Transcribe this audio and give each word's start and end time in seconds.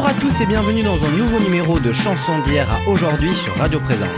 Bonjour 0.00 0.16
à 0.16 0.18
tous 0.18 0.40
et 0.40 0.46
bienvenue 0.46 0.82
dans 0.82 0.96
un 1.04 1.10
nouveau 1.10 1.38
numéro 1.40 1.78
de 1.78 1.92
Chansons 1.92 2.38
d'hier 2.46 2.66
à 2.72 2.88
aujourd'hui 2.88 3.34
sur 3.34 3.54
Radio 3.58 3.78
Présence. 3.80 4.08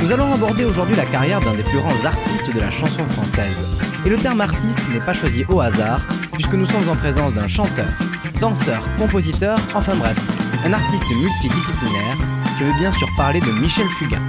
Nous 0.00 0.12
allons 0.12 0.32
aborder 0.32 0.64
aujourd'hui 0.64 0.94
la 0.94 1.04
carrière 1.04 1.40
d'un 1.40 1.56
des 1.56 1.64
plus 1.64 1.78
grands 1.78 2.04
artistes 2.04 2.54
de 2.54 2.60
la 2.60 2.70
chanson 2.70 3.04
française. 3.06 3.80
Et 4.06 4.08
le 4.08 4.16
terme 4.18 4.40
artiste 4.40 4.78
n'est 4.88 5.04
pas 5.04 5.12
choisi 5.12 5.44
au 5.48 5.60
hasard, 5.60 6.00
puisque 6.34 6.54
nous 6.54 6.64
sommes 6.64 6.88
en 6.88 6.94
présence 6.94 7.34
d'un 7.34 7.48
chanteur, 7.48 7.88
danseur, 8.40 8.84
compositeur, 8.98 9.58
enfin 9.74 9.96
bref, 9.96 10.16
un 10.64 10.72
artiste 10.72 11.10
multidisciplinaire. 11.10 12.16
Je 12.60 12.66
veux 12.66 12.78
bien 12.78 12.92
sûr 12.92 13.08
parler 13.16 13.40
de 13.40 13.50
Michel 13.60 13.88
Fugain. 13.98 14.22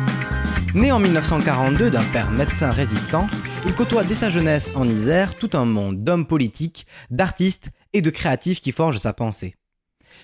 Né 0.73 0.91
en 0.91 0.97
1942 0.97 1.91
d'un 1.91 2.03
père 2.05 2.31
médecin 2.31 2.71
résistant, 2.71 3.27
il 3.67 3.75
côtoie 3.75 4.03
dès 4.03 4.15
sa 4.15 4.31
jeunesse 4.31 4.71
en 4.73 4.87
Isère 4.87 5.35
tout 5.35 5.51
un 5.53 5.65
monde 5.65 6.03
d'hommes 6.03 6.25
politiques, 6.25 6.87
d'artistes 7.11 7.69
et 7.93 8.01
de 8.01 8.09
créatifs 8.09 8.61
qui 8.61 8.71
forgent 8.71 8.97
sa 8.97 9.13
pensée. 9.13 9.53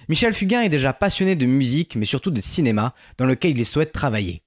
Michel 0.09 0.33
Fugain 0.33 0.61
est 0.61 0.69
déjà 0.69 0.93
passionné 0.93 1.35
de 1.35 1.45
musique, 1.45 1.95
mais 1.97 2.05
surtout 2.05 2.31
de 2.31 2.39
cinéma, 2.39 2.93
dans 3.17 3.25
lequel 3.25 3.57
il 3.57 3.65
souhaite 3.65 3.91
travailler. 3.91 4.41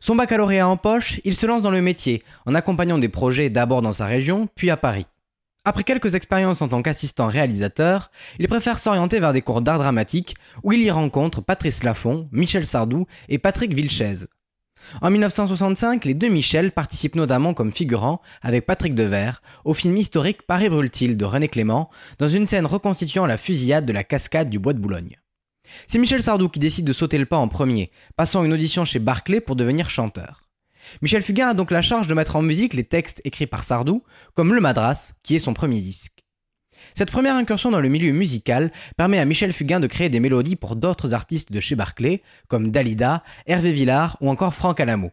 Son 0.00 0.16
baccalauréat 0.16 0.68
en 0.68 0.76
poche, 0.76 1.20
il 1.24 1.34
se 1.34 1.46
lance 1.46 1.62
dans 1.62 1.70
le 1.70 1.80
métier, 1.80 2.22
en 2.44 2.54
accompagnant 2.54 2.98
des 2.98 3.08
projets 3.08 3.50
d'abord 3.50 3.82
dans 3.82 3.92
sa 3.92 4.06
région, 4.06 4.48
puis 4.54 4.70
à 4.70 4.76
Paris. 4.76 5.06
Après 5.64 5.84
quelques 5.84 6.14
expériences 6.14 6.60
en 6.60 6.68
tant 6.68 6.82
qu'assistant 6.82 7.28
réalisateur, 7.28 8.10
il 8.38 8.48
préfère 8.48 8.78
s'orienter 8.78 9.20
vers 9.20 9.32
des 9.32 9.42
cours 9.42 9.62
d'art 9.62 9.78
dramatique, 9.78 10.34
où 10.62 10.72
il 10.72 10.82
y 10.82 10.90
rencontre 10.90 11.40
Patrice 11.40 11.84
Laffont, 11.84 12.28
Michel 12.32 12.66
Sardou 12.66 13.06
et 13.28 13.38
Patrick 13.38 13.72
Vilchez. 13.72 14.26
En 15.00 15.10
1965, 15.10 16.04
les 16.04 16.14
deux 16.14 16.28
Michel 16.28 16.72
participent 16.72 17.14
notamment 17.14 17.54
comme 17.54 17.72
figurants, 17.72 18.20
avec 18.42 18.66
Patrick 18.66 18.94
Devers, 18.94 19.42
au 19.64 19.74
film 19.74 19.96
historique 19.96 20.42
Paris 20.42 20.68
brûle-t-il 20.68 21.16
de 21.16 21.24
René 21.24 21.48
Clément, 21.48 21.90
dans 22.18 22.28
une 22.28 22.46
scène 22.46 22.66
reconstituant 22.66 23.26
la 23.26 23.36
fusillade 23.36 23.86
de 23.86 23.92
la 23.92 24.04
cascade 24.04 24.50
du 24.50 24.58
Bois 24.58 24.72
de 24.72 24.78
Boulogne. 24.78 25.18
C'est 25.86 25.98
Michel 25.98 26.22
Sardou 26.22 26.48
qui 26.48 26.60
décide 26.60 26.84
de 26.84 26.92
sauter 26.92 27.18
le 27.18 27.26
pas 27.26 27.38
en 27.38 27.48
premier, 27.48 27.90
passant 28.16 28.44
une 28.44 28.52
audition 28.52 28.84
chez 28.84 28.98
Barclay 28.98 29.40
pour 29.40 29.56
devenir 29.56 29.90
chanteur. 29.90 30.48
Michel 31.00 31.22
Fugain 31.22 31.48
a 31.48 31.54
donc 31.54 31.70
la 31.70 31.82
charge 31.82 32.06
de 32.08 32.14
mettre 32.14 32.36
en 32.36 32.42
musique 32.42 32.74
les 32.74 32.84
textes 32.84 33.20
écrits 33.24 33.46
par 33.46 33.64
Sardou, 33.64 34.02
comme 34.34 34.52
Le 34.54 34.60
Madras, 34.60 35.12
qui 35.22 35.36
est 35.36 35.38
son 35.38 35.54
premier 35.54 35.80
disque. 35.80 36.11
Cette 36.94 37.10
première 37.10 37.36
incursion 37.36 37.70
dans 37.70 37.80
le 37.80 37.88
milieu 37.88 38.12
musical 38.12 38.72
permet 38.96 39.18
à 39.18 39.24
Michel 39.24 39.52
Fugain 39.52 39.80
de 39.80 39.86
créer 39.86 40.08
des 40.08 40.20
mélodies 40.20 40.56
pour 40.56 40.76
d'autres 40.76 41.14
artistes 41.14 41.52
de 41.52 41.60
chez 41.60 41.74
Barclay, 41.74 42.22
comme 42.48 42.70
Dalida, 42.70 43.22
Hervé 43.46 43.72
Villard 43.72 44.16
ou 44.20 44.28
encore 44.28 44.54
Franck 44.54 44.80
Alamo. 44.80 45.10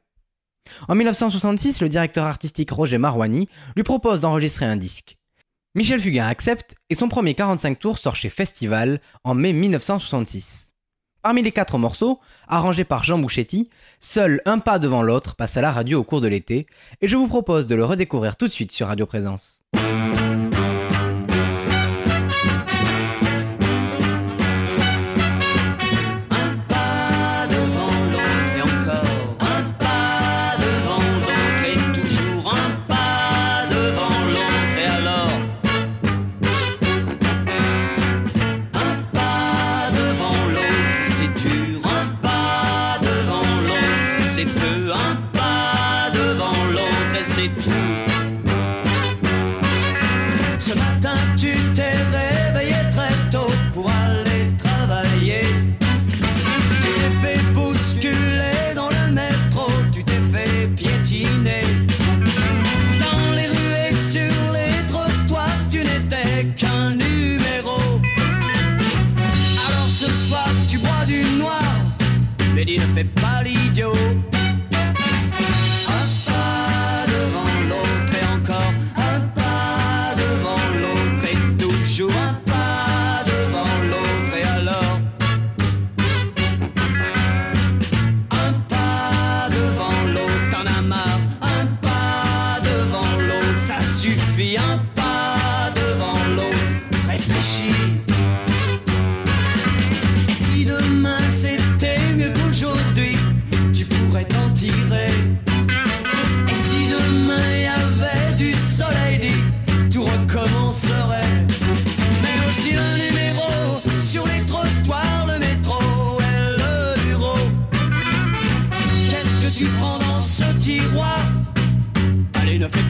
En 0.88 0.96
1966, 0.96 1.82
le 1.82 1.90
directeur 1.90 2.26
artistique 2.26 2.72
Roger 2.72 2.98
Marouani 2.98 3.48
lui 3.76 3.84
propose 3.84 4.22
d'enregistrer 4.22 4.66
un 4.66 4.78
disque. 4.78 5.18
Michel 5.76 6.00
Fugain 6.00 6.28
accepte 6.28 6.76
et 6.90 6.96
son 6.96 7.10
premier 7.10 7.36
45 7.36 7.80
tours 7.80 7.98
sort 8.00 8.16
chez 8.16 8.30
Festival 8.30 9.02
en 9.24 9.36
mai 9.36 9.54
1966. 9.54 10.74
Parmi 11.22 11.42
les 11.42 11.52
quatre 11.52 11.78
morceaux, 11.78 12.20
arrangés 12.48 12.86
par 12.86 13.04
Jean 13.04 13.20
Bouchetti, 13.20 13.70
seul 14.00 14.42
un 14.46 14.60
pas 14.60 14.80
devant 14.80 15.04
l'autre 15.04 15.36
passe 15.36 15.58
à 15.58 15.62
la 15.62 15.72
radio 15.72 16.00
au 16.00 16.04
cours 16.04 16.22
de 16.22 16.28
l'été, 16.28 16.66
et 17.02 17.08
je 17.08 17.18
vous 17.18 17.28
propose 17.28 17.68
de 17.68 17.76
le 17.76 17.84
redécouvrir 17.84 18.38
tout 18.38 18.48
de 18.48 18.52
suite 18.52 18.72
sur 18.72 18.88
Radio 18.88 19.06
Présence. 19.06 19.64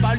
pas 0.00 0.14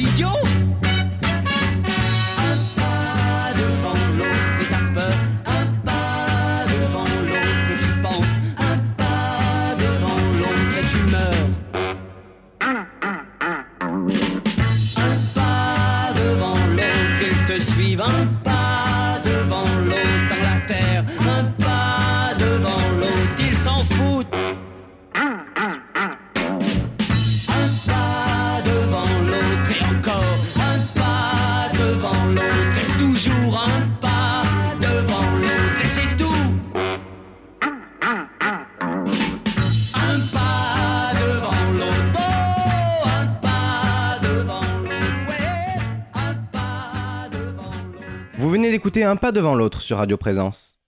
un 49.04 49.16
pas 49.16 49.32
devant 49.32 49.56
l'autre 49.56 49.82
sur 49.82 49.98
Radio 49.98 50.18
Présence. 50.18 50.80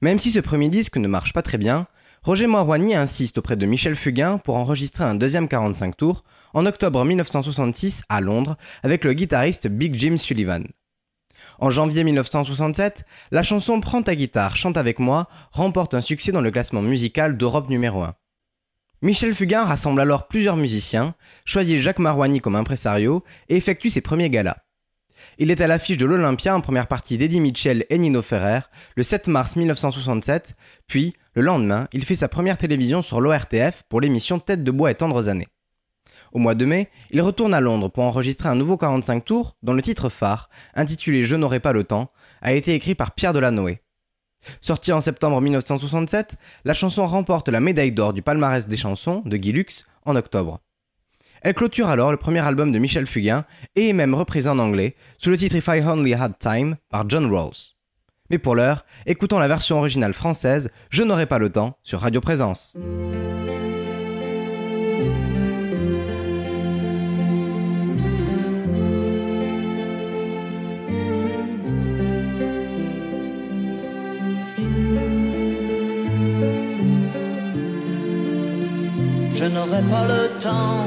Même 0.00 0.18
si 0.18 0.30
ce 0.30 0.40
premier 0.40 0.68
disque 0.68 0.96
ne 0.96 1.08
marche 1.08 1.32
pas 1.32 1.42
très 1.42 1.58
bien, 1.58 1.86
Roger 2.22 2.46
Moirwani 2.46 2.94
insiste 2.94 3.38
auprès 3.38 3.56
de 3.56 3.66
Michel 3.66 3.96
Fugain 3.96 4.38
pour 4.38 4.56
enregistrer 4.56 5.04
un 5.04 5.14
deuxième 5.14 5.48
45 5.48 5.96
tours 5.96 6.24
en 6.54 6.66
octobre 6.66 7.04
1966 7.04 8.02
à 8.08 8.20
Londres 8.20 8.56
avec 8.82 9.04
le 9.04 9.12
guitariste 9.12 9.68
Big 9.68 9.94
Jim 9.94 10.16
Sullivan. 10.16 10.64
En 11.58 11.70
janvier 11.70 12.04
1967, 12.04 13.04
la 13.30 13.42
chanson 13.42 13.80
Prends 13.80 14.02
ta 14.02 14.14
guitare, 14.14 14.56
chante 14.56 14.76
avec 14.76 14.98
moi 14.98 15.28
remporte 15.52 15.94
un 15.94 16.00
succès 16.00 16.32
dans 16.32 16.40
le 16.40 16.50
classement 16.50 16.82
musical 16.82 17.36
d'Europe 17.36 17.68
numéro 17.68 18.02
1. 18.02 18.14
Michel 19.02 19.34
Fugain 19.34 19.64
rassemble 19.64 20.00
alors 20.00 20.28
plusieurs 20.28 20.56
musiciens, 20.56 21.14
choisit 21.46 21.78
Jacques 21.78 21.98
Marouani 21.98 22.40
comme 22.40 22.56
impresario 22.56 23.24
et 23.48 23.56
effectue 23.56 23.88
ses 23.88 24.02
premiers 24.02 24.30
galas. 24.30 24.58
Il 25.42 25.50
est 25.50 25.62
à 25.62 25.66
l'affiche 25.66 25.96
de 25.96 26.04
l'Olympia 26.04 26.54
en 26.54 26.60
première 26.60 26.86
partie 26.86 27.16
d'Eddie 27.16 27.40
Mitchell 27.40 27.86
et 27.88 27.96
Nino 27.96 28.20
Ferrer 28.20 28.60
le 28.94 29.02
7 29.02 29.26
mars 29.26 29.56
1967, 29.56 30.54
puis, 30.86 31.14
le 31.32 31.40
lendemain, 31.40 31.88
il 31.94 32.04
fait 32.04 32.14
sa 32.14 32.28
première 32.28 32.58
télévision 32.58 33.00
sur 33.00 33.22
l'ORTF 33.22 33.84
pour 33.88 34.02
l'émission 34.02 34.38
Tête 34.38 34.62
de 34.62 34.70
bois 34.70 34.90
et 34.90 34.96
tendres 34.96 35.30
années. 35.30 35.46
Au 36.32 36.38
mois 36.38 36.54
de 36.54 36.66
mai, 36.66 36.90
il 37.10 37.22
retourne 37.22 37.54
à 37.54 37.60
Londres 37.62 37.88
pour 37.88 38.04
enregistrer 38.04 38.50
un 38.50 38.54
nouveau 38.54 38.76
45 38.76 39.24
tours 39.24 39.56
dont 39.62 39.72
le 39.72 39.80
titre 39.80 40.10
phare, 40.10 40.50
intitulé 40.74 41.22
Je 41.22 41.36
n'aurai 41.36 41.58
pas 41.58 41.72
le 41.72 41.84
temps, 41.84 42.12
a 42.42 42.52
été 42.52 42.74
écrit 42.74 42.94
par 42.94 43.12
Pierre 43.12 43.32
Delanoë. 43.32 43.80
Sortie 44.60 44.92
en 44.92 45.00
septembre 45.00 45.40
1967, 45.40 46.36
la 46.66 46.74
chanson 46.74 47.06
remporte 47.06 47.48
la 47.48 47.60
médaille 47.60 47.92
d'or 47.92 48.12
du 48.12 48.20
palmarès 48.20 48.68
des 48.68 48.76
chansons 48.76 49.22
de 49.24 49.38
Guy 49.38 49.52
Lux 49.52 49.86
en 50.04 50.16
octobre. 50.16 50.60
Elle 51.42 51.54
clôture 51.54 51.88
alors 51.88 52.10
le 52.10 52.18
premier 52.18 52.40
album 52.40 52.70
de 52.70 52.78
Michel 52.78 53.06
Fugain 53.06 53.44
et 53.74 53.88
est 53.88 53.94
même 53.94 54.14
reprise 54.14 54.48
en 54.48 54.58
anglais 54.58 54.94
sous 55.18 55.30
le 55.30 55.38
titre 55.38 55.56
If 55.56 55.68
I 55.68 55.80
Only 55.80 56.14
Had 56.14 56.38
Time 56.38 56.76
par 56.90 57.08
John 57.08 57.32
Rawls. 57.32 57.74
Mais 58.28 58.38
pour 58.38 58.54
l'heure, 58.54 58.84
écoutons 59.06 59.38
la 59.38 59.48
version 59.48 59.78
originale 59.78 60.12
française 60.12 60.70
Je 60.90 61.02
n'aurai 61.02 61.26
pas 61.26 61.38
le 61.38 61.50
temps 61.50 61.78
sur 61.82 62.00
Radio 62.00 62.20
Présence. 62.20 62.76
Je 79.32 79.46
n'aurai 79.46 79.80
pas 79.90 80.04
le 80.06 80.38
temps, 80.38 80.86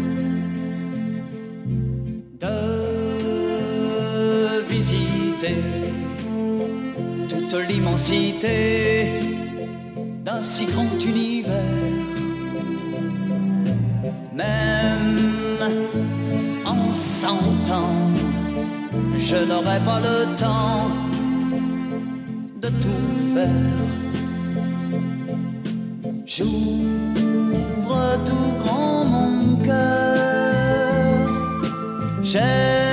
toute 7.27 7.53
l'immensité 7.67 9.11
d'un 10.23 10.41
si 10.41 10.65
grand 10.65 11.03
univers. 11.03 11.51
Même 14.33 15.17
en 16.65 16.93
cent 16.93 17.71
ans, 17.71 18.11
je 19.17 19.37
n'aurai 19.37 19.79
pas 19.79 19.99
le 19.99 20.25
temps 20.35 20.89
de 22.61 22.67
tout 22.67 23.33
faire. 23.33 23.89
J'ouvre 26.25 27.99
tout 28.25 28.53
grand 28.63 29.05
mon 29.05 29.55
cœur. 29.63 31.27
J'aime 32.21 32.90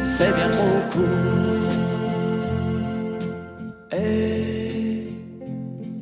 C'est 0.00 0.34
bien 0.34 0.48
trop 0.50 0.80
court. 0.90 1.72
Et 3.92 5.12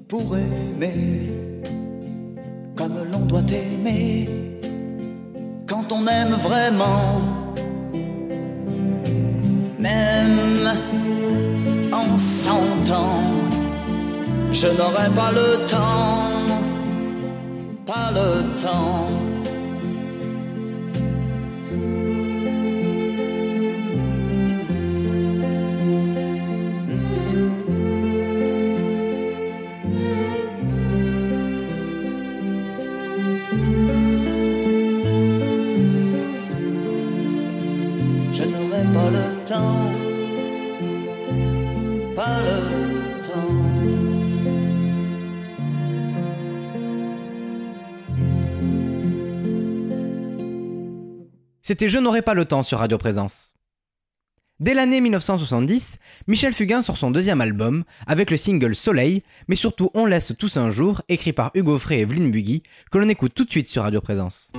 pour 0.08 0.36
aimer, 0.36 1.32
comme 2.76 2.94
l'on 3.10 3.24
doit 3.26 3.42
aimer, 3.50 4.28
quand 5.66 5.90
on 5.92 6.06
aime 6.06 6.32
vraiment, 6.32 7.20
même 9.78 10.70
en 11.92 12.18
cent 12.18 12.90
ans, 12.92 13.22
je 14.52 14.66
n'aurai 14.68 15.10
pas 15.14 15.32
le 15.32 15.66
temps, 15.66 16.30
pas 17.84 18.10
le 18.12 18.42
temps. 18.62 19.25
C'était 51.78 51.90
Je 51.90 51.98
n'aurai 51.98 52.22
pas 52.22 52.32
le 52.32 52.46
temps 52.46 52.62
sur 52.62 52.78
Radio 52.78 52.96
Présence. 52.96 53.52
Dès 54.60 54.72
l'année 54.72 55.02
1970, 55.02 55.98
Michel 56.26 56.54
Fugain 56.54 56.80
sort 56.80 56.96
son 56.96 57.10
deuxième 57.10 57.42
album 57.42 57.84
avec 58.06 58.30
le 58.30 58.38
single 58.38 58.74
Soleil, 58.74 59.22
mais 59.46 59.56
surtout 59.56 59.90
On 59.92 60.06
laisse 60.06 60.32
tous 60.38 60.56
un 60.56 60.70
jour, 60.70 61.02
écrit 61.10 61.34
par 61.34 61.50
Hugo 61.52 61.78
Frey 61.78 61.98
et 61.98 62.06
Vline 62.06 62.30
Buggy, 62.30 62.62
que 62.90 62.96
l'on 62.96 63.10
écoute 63.10 63.34
tout 63.34 63.44
de 63.44 63.50
suite 63.50 63.68
sur 63.68 63.82
Radio 63.82 64.00
Présence. 64.00 64.52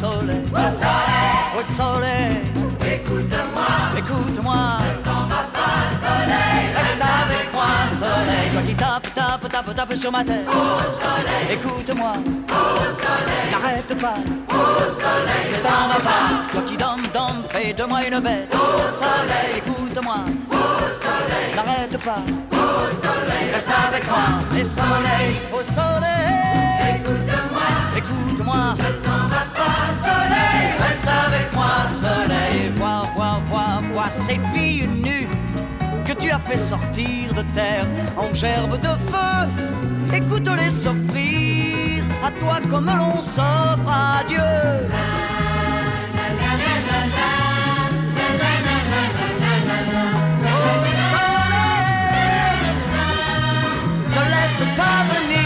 Soleil, 0.00 0.42
au 0.52 0.56
soleil, 0.56 1.56
au 1.56 1.62
soleil, 1.72 2.36
écoute-moi, 2.94 3.72
écoute-moi, 3.96 4.60
ne 4.80 5.04
t'en 5.04 5.26
va 5.26 5.42
pas, 5.52 5.78
soleil, 6.04 6.64
reste 6.76 7.02
avec 7.02 7.52
moi, 7.52 7.70
soleil, 7.88 8.50
toi 8.52 8.62
qui 8.62 8.74
tape, 8.74 9.14
tape, 9.14 9.48
tape, 9.48 9.74
tape 9.74 9.96
sur 9.96 10.12
ma 10.12 10.24
tête, 10.24 10.46
au 10.48 10.78
soleil, 11.02 11.46
écoute-moi, 11.52 12.12
au 12.12 12.84
soleil, 13.02 13.46
n'arrête 13.50 13.94
pas, 14.00 14.18
ne 14.18 15.56
t'en 15.62 15.88
va 15.88 15.98
pas, 16.02 16.52
toi 16.52 16.62
qui 16.66 16.76
donne, 16.76 17.02
donne, 17.12 17.42
fais 17.50 17.72
de 17.72 17.84
moi 17.84 18.00
une 18.06 18.20
bête. 18.20 18.54
Au 18.54 18.56
soleil, 19.02 19.58
écoute-moi. 19.58 20.16
Au 20.50 20.54
soleil, 21.02 21.54
n'arrête 21.54 21.96
pas. 22.04 22.22
Au 22.52 22.54
soleil, 23.02 23.50
reste 23.52 23.70
avec 23.88 24.04
moi. 24.08 24.26
Et 24.52 24.64
soleil, 24.64 25.40
au 25.52 25.62
soleil, 25.62 27.00
écoute-moi. 27.00 27.68
Écoute-moi. 27.96 28.74
Ne 28.78 28.90
t'en 29.02 29.10
va 29.28 29.42
pas, 29.42 29.44
soleil, 29.44 29.45
avec 31.08 31.52
moi, 31.54 31.86
soleil. 31.88 32.70
Vois, 32.76 33.02
vois, 33.14 33.40
vois, 33.48 33.80
vois 33.92 34.10
ces 34.10 34.38
filles 34.52 34.88
nues 34.88 35.28
que 36.04 36.12
tu 36.12 36.30
as 36.30 36.38
fait 36.38 36.58
sortir 36.58 37.32
de 37.34 37.42
terre 37.54 37.86
en 38.16 38.32
gerbe 38.34 38.78
de 38.78 38.94
feu. 39.10 40.14
Écoute-les 40.14 40.70
s'offrir 40.70 42.04
à 42.24 42.30
toi 42.40 42.58
comme 42.70 42.86
l'on 42.86 43.20
s'offre 43.22 43.90
à 43.90 44.22
Dieu. 44.26 44.38
Ne 54.14 54.22
laisse 54.34 54.62
pas 54.76 54.98
venir 55.12 55.45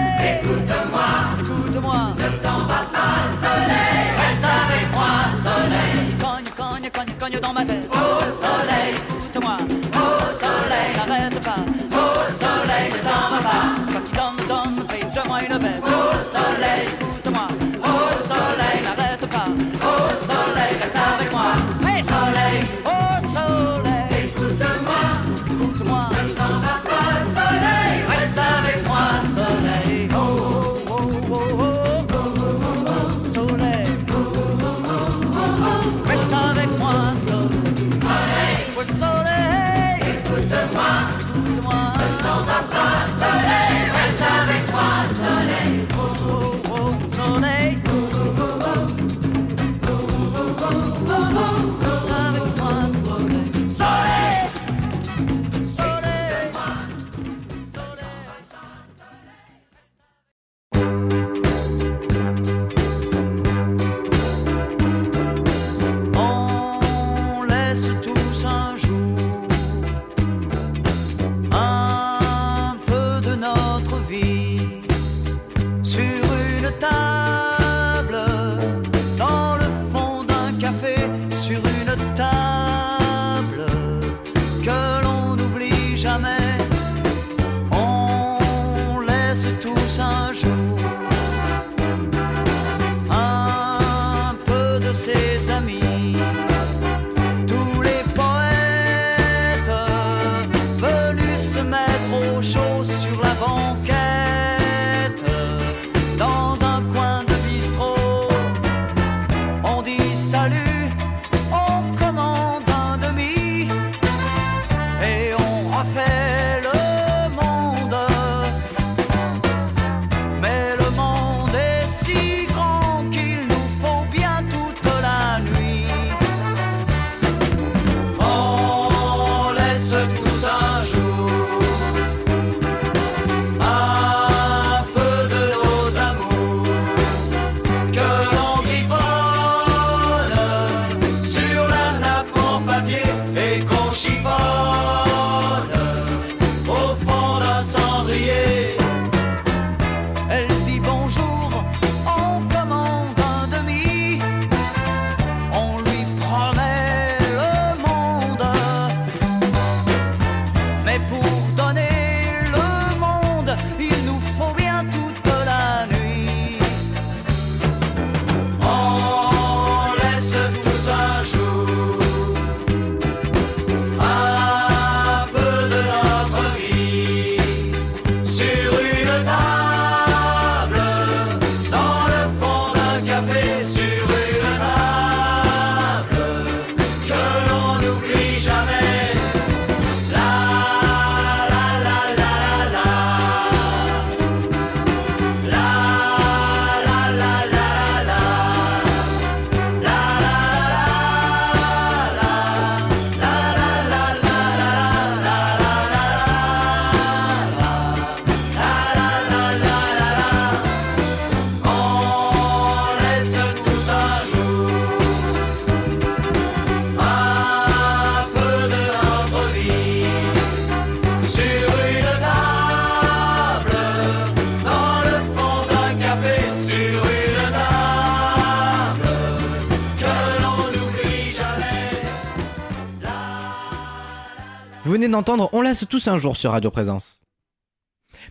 d'entendre 235.11 235.49
On 235.53 235.61
laisse 235.61 235.85
tous 235.89 236.07
un 236.07 236.17
jour 236.17 236.37
sur 236.37 236.51
Radio 236.51 236.71
Présence. 236.71 237.25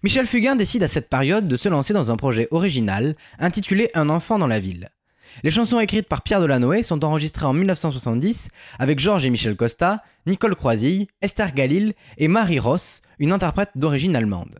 Michel 0.02 0.26
Fugain 0.26 0.56
décide 0.56 0.82
à 0.82 0.88
cette 0.88 1.08
période 1.08 1.46
de 1.46 1.56
se 1.56 1.68
lancer 1.68 1.92
dans 1.92 2.10
un 2.10 2.16
projet 2.16 2.49
original 2.50 3.16
intitulé 3.38 3.90
Un 3.94 4.08
enfant 4.08 4.38
dans 4.38 4.46
la 4.46 4.60
ville. 4.60 4.90
Les 5.44 5.50
chansons 5.50 5.78
écrites 5.78 6.08
par 6.08 6.22
Pierre 6.22 6.40
Delanoë 6.40 6.82
sont 6.82 7.04
enregistrées 7.04 7.46
en 7.46 7.52
1970 7.52 8.49
avec 8.78 8.99
Georges 8.99 9.26
et 9.26 9.30
Michel 9.30 9.56
Costa, 9.56 10.02
Nicole 10.26 10.56
Croisille, 10.56 11.06
Esther 11.22 11.54
Galil 11.54 11.94
et 12.18 12.28
Marie 12.28 12.58
Ross, 12.58 13.02
une 13.18 13.32
interprète 13.32 13.70
d'origine 13.76 14.16
allemande. 14.16 14.58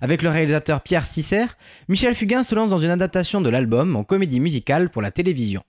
Avec 0.00 0.22
le 0.22 0.30
réalisateur 0.30 0.80
Pierre 0.80 1.06
Sisser, 1.06 1.46
Michel 1.88 2.14
Fugain 2.14 2.42
se 2.42 2.54
lance 2.54 2.70
dans 2.70 2.78
une 2.78 2.90
adaptation 2.90 3.40
de 3.40 3.50
l'album 3.50 3.94
en 3.94 4.04
comédie 4.04 4.40
musicale 4.40 4.90
pour 4.90 5.02
la 5.02 5.10
télévision. 5.10 5.62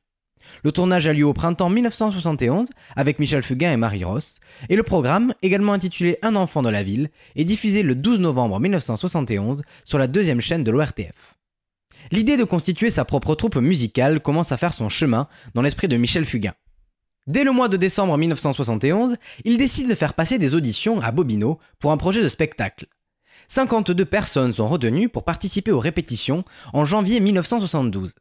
Le 0.63 0.71
tournage 0.71 1.07
a 1.07 1.13
lieu 1.13 1.25
au 1.25 1.33
printemps 1.33 1.69
1971 1.69 2.69
avec 2.95 3.19
Michel 3.19 3.43
Fugain 3.43 3.71
et 3.71 3.77
Marie 3.77 4.03
Ross, 4.03 4.39
et 4.69 4.75
le 4.75 4.83
programme, 4.83 5.33
également 5.41 5.73
intitulé 5.73 6.17
Un 6.21 6.35
enfant 6.35 6.61
dans 6.61 6.71
la 6.71 6.83
ville, 6.83 7.09
est 7.35 7.45
diffusé 7.45 7.83
le 7.83 7.95
12 7.95 8.19
novembre 8.19 8.59
1971 8.59 9.63
sur 9.83 9.97
la 9.97 10.07
deuxième 10.07 10.41
chaîne 10.41 10.63
de 10.63 10.71
l'ORTF. 10.71 11.35
L'idée 12.11 12.37
de 12.37 12.43
constituer 12.43 12.89
sa 12.89 13.05
propre 13.05 13.35
troupe 13.35 13.55
musicale 13.55 14.19
commence 14.19 14.51
à 14.51 14.57
faire 14.57 14.73
son 14.73 14.89
chemin 14.89 15.27
dans 15.53 15.61
l'esprit 15.61 15.87
de 15.87 15.97
Michel 15.97 16.25
Fugain. 16.25 16.53
Dès 17.25 17.45
le 17.45 17.53
mois 17.53 17.69
de 17.69 17.77
décembre 17.77 18.17
1971, 18.17 19.15
il 19.45 19.57
décide 19.57 19.87
de 19.87 19.95
faire 19.95 20.13
passer 20.13 20.37
des 20.37 20.55
auditions 20.55 20.99
à 21.01 21.11
Bobino 21.11 21.59
pour 21.79 21.91
un 21.91 21.97
projet 21.97 22.21
de 22.21 22.27
spectacle. 22.27 22.87
52 23.47 24.05
personnes 24.05 24.53
sont 24.53 24.67
retenues 24.67 25.09
pour 25.09 25.23
participer 25.23 25.71
aux 25.71 25.79
répétitions 25.79 26.43
en 26.73 26.85
janvier 26.85 27.19
1972. 27.19 28.13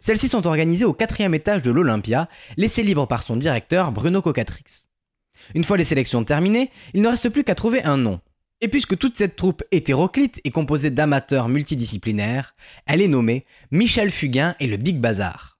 Celles-ci 0.00 0.28
sont 0.28 0.46
organisées 0.46 0.84
au 0.84 0.92
quatrième 0.92 1.34
étage 1.34 1.62
de 1.62 1.70
l'Olympia, 1.70 2.28
laissé 2.56 2.82
libre 2.82 3.06
par 3.06 3.22
son 3.22 3.36
directeur 3.36 3.92
Bruno 3.92 4.22
Cocatrix. 4.22 4.64
Une 5.54 5.64
fois 5.64 5.76
les 5.76 5.84
sélections 5.84 6.24
terminées, 6.24 6.70
il 6.94 7.02
ne 7.02 7.08
reste 7.08 7.28
plus 7.28 7.44
qu'à 7.44 7.54
trouver 7.54 7.82
un 7.82 7.96
nom. 7.96 8.20
Et 8.60 8.68
puisque 8.68 8.98
toute 8.98 9.16
cette 9.16 9.36
troupe 9.36 9.62
hétéroclite 9.72 10.40
est 10.44 10.50
composée 10.50 10.90
d'amateurs 10.90 11.48
multidisciplinaires, 11.48 12.54
elle 12.86 13.00
est 13.00 13.08
nommée 13.08 13.46
Michel 13.70 14.10
Fugain 14.10 14.54
et 14.60 14.66
le 14.66 14.76
Big 14.76 14.98
Bazar. 14.98 15.58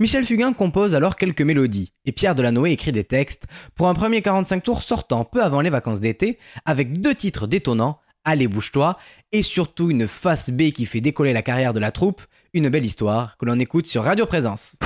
Michel 0.00 0.24
Fugain 0.24 0.52
compose 0.52 0.94
alors 0.94 1.16
quelques 1.16 1.42
mélodies, 1.42 1.92
et 2.04 2.12
Pierre 2.12 2.34
Delanoë 2.34 2.72
écrit 2.72 2.92
des 2.92 3.04
textes 3.04 3.44
pour 3.74 3.88
un 3.88 3.94
premier 3.94 4.22
45 4.22 4.62
tours 4.62 4.82
sortant 4.82 5.24
peu 5.24 5.42
avant 5.42 5.60
les 5.60 5.70
vacances 5.70 6.00
d'été, 6.00 6.38
avec 6.64 7.00
deux 7.00 7.14
titres 7.14 7.46
détonnants, 7.46 8.00
Allez 8.24 8.46
bouge-toi, 8.46 8.98
et 9.32 9.42
surtout 9.42 9.90
une 9.90 10.06
face 10.06 10.50
B 10.50 10.70
qui 10.70 10.84
fait 10.84 11.00
décoller 11.00 11.32
la 11.32 11.42
carrière 11.42 11.72
de 11.72 11.80
la 11.80 11.92
troupe, 11.92 12.22
une 12.54 12.68
belle 12.68 12.86
histoire 12.86 13.36
que 13.36 13.44
l'on 13.44 13.58
écoute 13.58 13.86
sur 13.86 14.04
Radio 14.04 14.26
Présence. 14.26 14.76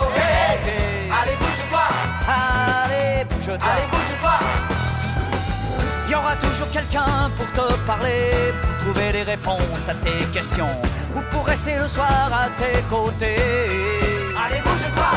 Allez 1.21 1.35
bouge-toi 1.35 1.85
Allez 2.27 3.25
bouge-toi 3.25 3.69
Allez 3.71 3.87
bouge-toi 3.91 4.35
Il 6.05 6.11
y 6.11 6.15
aura 6.15 6.35
toujours 6.35 6.69
quelqu'un 6.71 7.31
pour 7.35 7.51
te 7.51 7.73
parler 7.85 8.53
Pour 8.61 8.93
trouver 8.93 9.11
des 9.11 9.23
réponses 9.23 9.89
à 9.89 9.93
tes 9.95 10.25
questions 10.31 10.81
Ou 11.15 11.21
pour 11.31 11.45
rester 11.45 11.75
le 11.75 11.87
soir 11.87 12.29
à 12.31 12.49
tes 12.61 12.81
côtés. 12.89 13.35
Allez 14.43 14.61
bouge-toi 14.61 15.11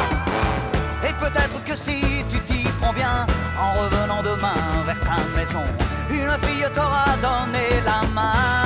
et 1.06 1.12
peut-être 1.12 1.62
que 1.64 1.76
si 1.76 2.00
tu 2.30 2.38
t'y 2.40 2.62
prends 2.80 2.94
bien, 2.94 3.26
en 3.60 3.78
revenant 3.78 4.22
demain 4.22 4.54
vers 4.86 4.98
ta 5.00 5.16
maison, 5.38 5.62
une 6.10 6.30
fille 6.64 6.72
t'aura 6.74 7.16
donné 7.20 7.80
la 7.84 8.02
main. 8.14 8.63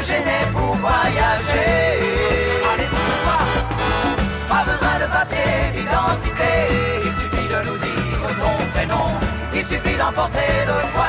Te 0.00 0.06
gêner 0.06 0.46
pour 0.54 0.76
voyager. 0.76 2.00
Allez, 2.72 2.88
bouge-toi. 2.88 3.38
Pas 4.48 4.64
besoin 4.64 4.98
de 4.98 5.06
papier 5.12 5.72
d'identité. 5.74 6.52
Il 7.04 7.14
suffit 7.16 7.48
de 7.48 7.58
nous 7.68 7.76
dire 7.76 8.22
ton 8.40 8.66
prénom. 8.72 9.08
Il 9.52 9.66
suffit 9.66 9.98
d'emporter 9.98 10.64
de 10.66 10.78
quoi 10.94 11.08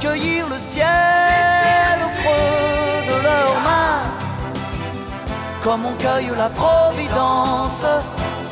qui 0.00 0.06
cueillirent 0.06 0.48
le 0.48 0.58
ciel 0.58 1.96
au 2.04 2.10
creux 2.20 3.06
de 3.06 3.22
leurs 3.22 3.60
mains, 3.60 4.02
comme 5.62 5.84
on 5.86 5.94
cueille 5.94 6.30
la 6.36 6.50
providence, 6.50 7.84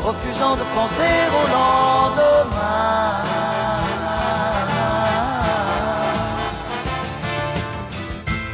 refusant 0.05 0.57
de 0.57 0.65
penser 0.75 1.17
au 1.39 1.45
lendemain. 1.57 3.23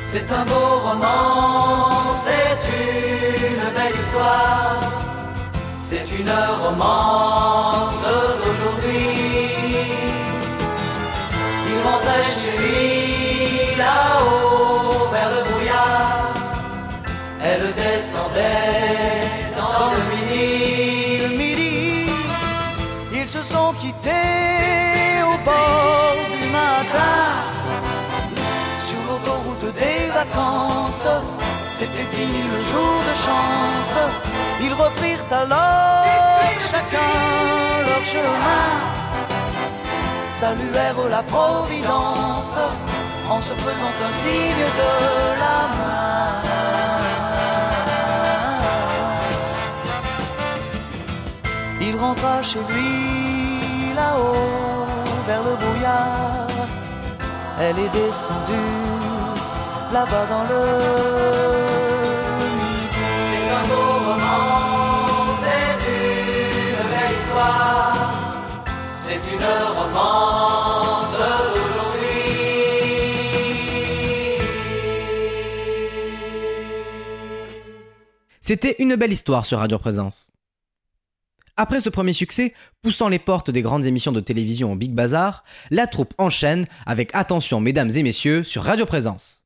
C'est 0.06 0.30
un 0.30 0.44
beau 0.44 0.88
roman, 0.88 2.12
c'est 2.24 2.60
une 2.70 3.70
belle 3.74 3.98
histoire, 3.98 4.78
c'est 5.82 6.06
une 6.18 6.32
romance 6.62 8.06
d'aujourd'hui. 8.38 10.23
Il 11.74 11.80
rentrait 11.82 12.22
chez 12.40 12.56
lui 12.58 13.76
là-haut 13.76 15.08
vers 15.10 15.30
le 15.34 15.40
brouillard, 15.48 16.34
elle 17.42 17.66
descendait 17.74 19.26
dans 19.56 19.90
le 19.96 20.02
midi. 20.12 21.18
Le 21.22 21.28
midi, 21.36 22.10
ils 23.12 23.26
se 23.26 23.42
sont 23.42 23.72
quittés 23.82 25.22
au 25.32 25.36
bord 25.44 26.16
du 26.36 26.48
matin 26.50 27.20
sur 28.86 29.00
l'autoroute 29.08 29.74
des 29.74 30.10
vacances. 30.20 31.08
C'était 31.76 32.08
fini 32.12 32.42
le 32.54 32.60
jour 32.70 32.94
de 33.08 33.14
chance. 33.26 33.96
Ils 34.60 34.74
reprirent 34.74 35.26
alors 35.30 36.52
chacun 36.70 37.14
leur 37.88 38.04
chemin. 38.04 39.03
Saluèrent 40.44 41.08
la 41.08 41.22
Providence 41.22 42.58
en 43.30 43.40
se 43.40 43.54
faisant 43.64 43.94
un 44.08 44.12
signe 44.22 44.66
de 44.80 44.92
la 45.42 45.58
main. 45.76 46.32
Il 51.80 51.96
rentra 51.96 52.42
chez 52.42 52.62
lui 52.68 53.94
là-haut 53.96 54.86
vers 55.26 55.42
le 55.48 55.54
brouillard. 55.62 56.48
Elle 57.58 57.78
est 57.78 57.92
descendue 58.02 58.74
là-bas 59.94 60.26
dans 60.34 60.44
le 60.52 61.73
C'était 78.46 78.76
une 78.78 78.94
belle 78.96 79.12
histoire 79.12 79.46
sur 79.46 79.58
Radio 79.58 79.78
Présence. 79.78 80.30
Après 81.56 81.80
ce 81.80 81.88
premier 81.88 82.12
succès, 82.12 82.52
poussant 82.82 83.08
les 83.08 83.18
portes 83.18 83.50
des 83.50 83.62
grandes 83.62 83.86
émissions 83.86 84.12
de 84.12 84.20
télévision 84.20 84.72
au 84.72 84.76
Big 84.76 84.92
Bazar, 84.92 85.44
la 85.70 85.86
troupe 85.86 86.12
enchaîne 86.18 86.66
avec 86.84 87.08
Attention 87.14 87.60
mesdames 87.60 87.90
et 87.90 88.02
messieurs 88.02 88.42
sur 88.42 88.62
Radio 88.64 88.84
Présence. 88.84 89.44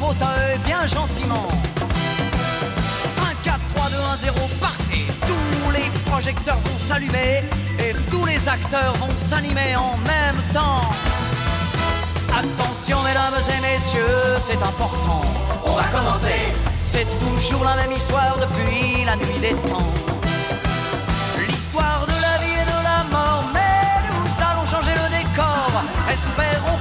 Fauteuil 0.00 0.58
bien 0.64 0.84
gentiment. 0.86 1.48
5, 3.16 3.42
4, 3.42 3.60
3, 3.74 3.90
2, 3.90 3.96
1, 3.96 4.16
0, 4.34 4.50
partez. 4.60 5.06
Tous 5.26 5.70
les 5.72 5.88
projecteurs 6.10 6.58
vont 6.64 6.78
s'allumer 6.78 7.44
et 7.78 7.92
tous 8.10 8.24
les 8.24 8.48
acteurs 8.48 8.94
vont 8.94 9.16
s'animer 9.16 9.76
en 9.76 9.96
même 9.98 10.42
temps. 10.52 10.82
Attention 12.30 13.02
mesdames 13.02 13.40
et 13.56 13.60
messieurs, 13.60 14.38
c'est 14.40 14.62
important. 14.62 15.22
On 15.64 15.74
va 15.74 15.84
commencer. 15.84 16.52
C'est 16.84 17.06
toujours 17.18 17.64
la 17.64 17.76
même 17.76 17.92
histoire 17.92 18.36
depuis 18.38 19.04
la 19.04 19.16
nuit 19.16 19.38
des 19.40 19.54
temps. 19.68 19.92
L'histoire 21.48 22.06
de 22.06 22.16
la 22.26 22.38
vie 22.42 22.52
et 22.52 22.64
de 22.64 22.80
la 22.90 23.04
mort, 23.10 23.44
mais 23.52 23.84
nous 24.08 24.30
allons 24.48 24.66
changer 24.66 24.92
le 24.92 25.08
décor. 25.18 25.70
Espérons 26.10 26.75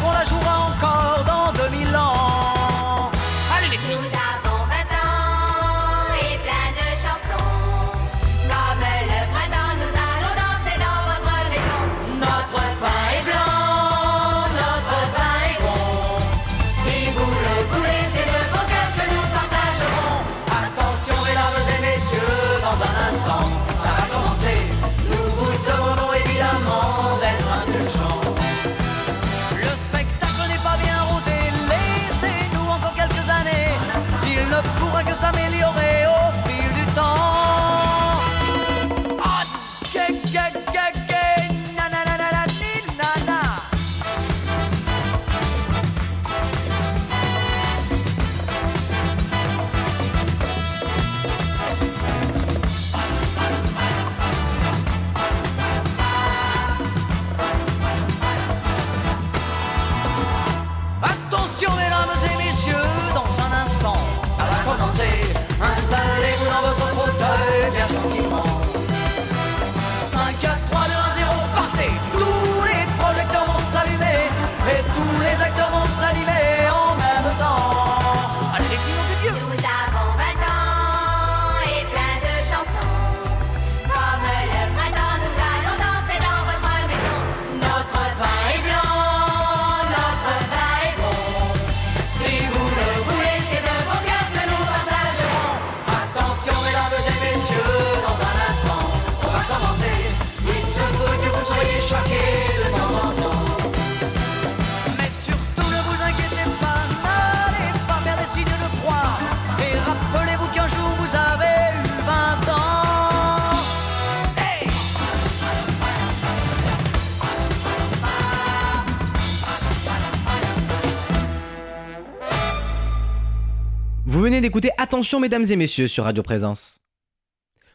D'écouter 124.55 124.81
Attention 124.81 125.19
mesdames 125.19 125.43
et 125.49 125.57
messieurs 125.57 125.87
sur 125.87 126.05
Radio 126.05 126.23
Présence. 126.23 126.79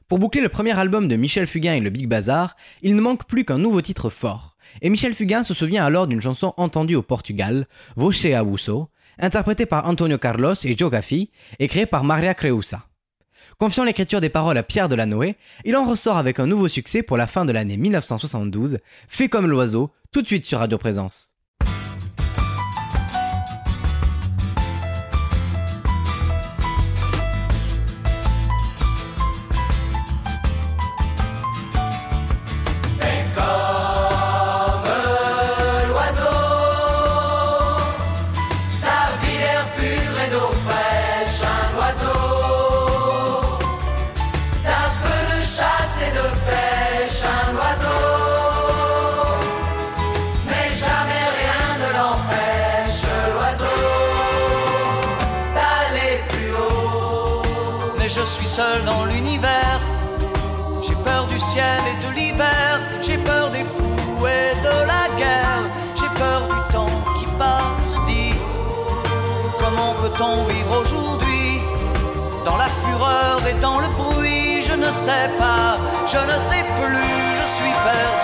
Pour 0.09 0.19
boucler 0.19 0.41
le 0.41 0.49
premier 0.49 0.79
album 0.79 1.09
de 1.09 1.17
Michel 1.17 1.47
Fugain 1.47 1.75
et 1.75 1.81
le 1.81 1.91
Big 1.91 2.09
Bazar, 2.09 2.57
il 2.81 2.97
ne 2.97 3.03
manque 3.03 3.27
plus 3.27 3.45
qu'un 3.45 3.59
nouveau 3.59 3.83
titre 3.83 4.09
fort. 4.09 4.57
Et 4.81 4.89
Michel 4.89 5.13
Fugain 5.13 5.43
se 5.43 5.53
souvient 5.53 5.85
alors 5.85 6.07
d'une 6.07 6.23
chanson 6.23 6.55
entendue 6.57 6.95
au 6.95 7.03
Portugal, 7.03 7.69
Voce 7.97 8.25
Abuso, 8.25 8.89
interprétée 9.19 9.67
par 9.67 9.87
Antonio 9.87 10.17
Carlos 10.17 10.55
et 10.65 10.75
Joe 10.75 10.91
Gaffi 10.91 11.31
et 11.59 11.69
créée 11.69 11.85
par 11.85 12.03
Maria 12.03 12.33
Creusa. 12.33 12.87
Confiant 13.59 13.85
l'écriture 13.85 14.23
des 14.23 14.31
paroles 14.31 14.57
à 14.57 14.63
Pierre 14.63 14.89
Delanoë, 14.89 15.37
il 15.67 15.77
en 15.77 15.85
ressort 15.85 16.17
avec 16.17 16.41
un 16.41 16.47
nouveau 16.47 16.69
succès 16.69 17.03
pour 17.03 17.19
la 17.19 17.27
fin 17.27 17.45
de 17.45 17.53
l'année 17.53 17.77
1972, 17.77 18.79
Fait 19.07 19.29
comme 19.29 19.49
l'oiseau, 19.49 19.91
tout 20.13 20.23
de 20.23 20.27
suite 20.27 20.47
sur 20.47 20.61
Radio 20.61 20.79
Présence. 20.79 21.30
Ne 74.91 74.95
sais 75.05 75.31
pas, 75.39 75.79
je 76.07 76.17
ne 76.17 76.39
sais 76.51 76.65
plus, 76.65 76.97
je 77.41 77.47
suis 77.57 77.75
perdu. 77.85 78.20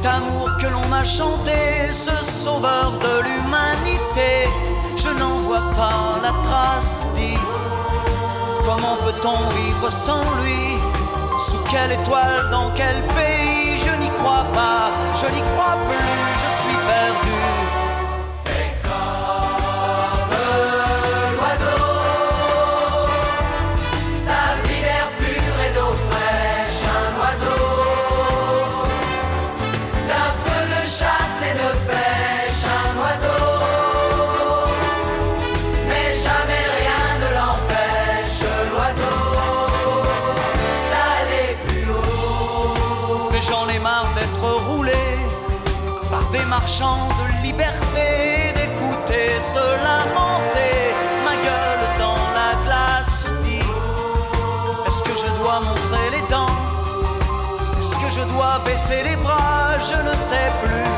Cet 0.00 0.06
amour 0.06 0.50
que 0.56 0.66
l'on 0.66 0.86
m'a 0.88 1.04
chanté, 1.04 1.52
ce 1.90 2.24
sauveur 2.24 2.92
de 2.92 3.22
l'humanité, 3.22 4.48
je 4.96 5.08
n'en 5.08 5.40
vois 5.40 5.70
pas 5.76 6.18
la 6.22 6.32
trace, 6.42 7.02
dit. 7.16 7.38
Comment 8.64 8.96
peut-on 9.04 9.38
vivre 9.56 9.90
sans 9.90 10.22
lui? 10.42 10.78
Sous 11.38 11.58
quelle 11.70 11.92
étoile, 11.92 12.48
dans 12.50 12.70
quel 12.74 13.02
pays? 13.16 13.76
Je 13.76 13.94
n'y 14.00 14.10
crois 14.20 14.46
pas, 14.52 14.90
je 15.16 15.26
n'y 15.34 15.42
crois 15.52 15.76
plus, 15.88 16.18
je 16.42 16.48
suis 16.60 16.76
perdu. 16.92 17.49
Marchands 46.60 47.08
de 47.20 47.42
liberté, 47.46 48.52
d'écouter 48.54 49.28
se 49.40 49.64
lamenter, 49.86 50.76
ma 51.24 51.34
gueule 51.46 51.86
dans 51.98 52.22
la 52.38 52.50
glace 52.64 53.24
dit 53.44 53.66
Est-ce 54.86 55.02
que 55.02 55.14
je 55.22 55.30
dois 55.40 55.60
montrer 55.60 56.06
les 56.16 56.24
dents? 56.28 56.56
Est-ce 57.80 57.96
que 58.02 58.10
je 58.10 58.24
dois 58.34 58.60
baisser 58.64 59.02
les 59.08 59.16
bras? 59.16 59.78
Je 59.90 59.98
ne 60.08 60.14
sais 60.28 60.50
plus, 60.62 60.89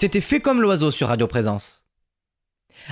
C'était 0.00 0.20
fait 0.20 0.38
comme 0.38 0.62
l'oiseau 0.62 0.92
sur 0.92 1.08
Radio 1.08 1.26
Présence. 1.26 1.82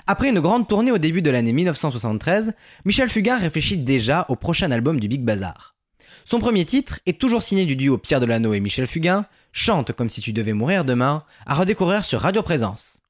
Après 0.09 0.29
une 0.29 0.41
grande 0.41 0.67
tournée 0.67 0.91
au 0.91 0.99
début 0.99 1.23
de 1.23 1.31
l'année 1.31 1.53
1973, 1.53 2.53
Michel 2.85 3.09
Fugain 3.09 3.39
réfléchit 3.39 3.79
déjà 3.79 4.27
au 4.29 4.35
prochain 4.35 4.73
album 4.73 4.99
du 4.99 5.07
Big 5.07 5.23
Bazar. 5.23 5.77
Son 6.25 6.41
premier 6.41 6.65
titre 6.65 6.99
est 7.07 7.21
toujours 7.21 7.45
signé 7.45 7.65
du 7.65 7.77
duo 7.77 7.97
Pierre 7.97 8.19
Delano 8.19 8.55
et 8.55 8.61
Michel 8.61 8.89
Fugain, 8.89 9.25
Chante 9.53 9.93
comme 9.93 10.09
si 10.09 10.21
tu 10.21 10.33
devais 10.33 10.53
mourir 10.53 10.85
demain, 10.85 11.23
à 11.47 11.55
redécouvrir 11.55 12.05
sur 12.05 12.23
Radio 12.23 12.43
Présence. 12.43 13.01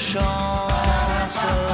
Chance. 0.00 1.69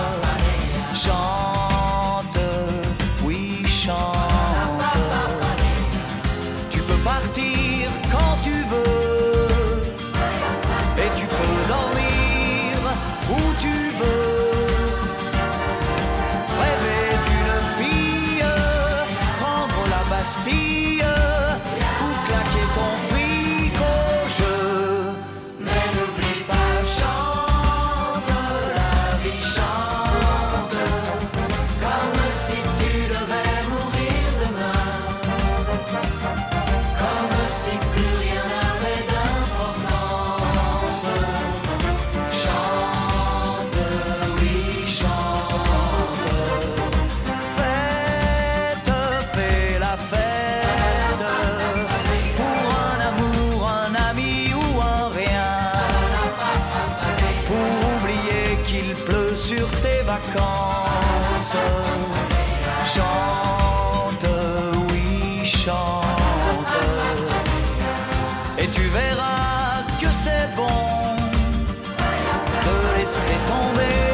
Chante, 62.84 64.26
oui, 64.90 65.44
chante. 65.44 66.76
Et 68.58 68.68
tu 68.68 68.82
verras 68.82 69.82
que 70.00 70.06
c'est 70.10 70.54
bon 70.56 71.16
de 72.64 72.98
laisser 72.98 73.36
tomber 73.46 74.05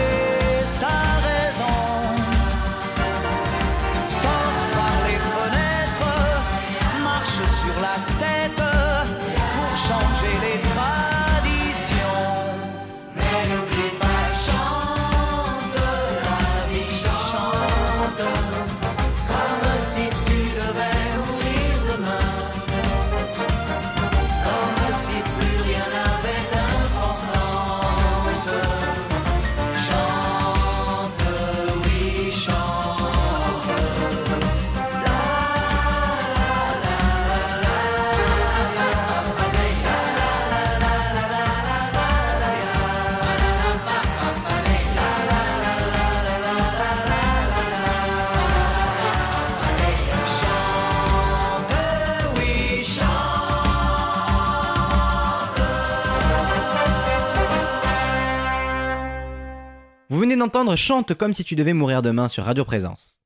venez 60.22 60.36
d'entendre 60.36 60.76
Chante 60.76 61.14
comme 61.14 61.32
si 61.32 61.42
tu 61.42 61.56
devais 61.56 61.72
mourir 61.72 62.00
demain 62.00 62.28
sur 62.28 62.44
Radio 62.44 62.64
Présence. 62.64 63.18